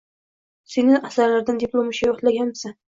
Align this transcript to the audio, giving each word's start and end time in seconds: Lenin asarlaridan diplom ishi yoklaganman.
Lenin 0.75 1.05
asarlaridan 1.11 1.63
diplom 1.67 1.95
ishi 1.97 2.07
yoklaganman. 2.13 2.79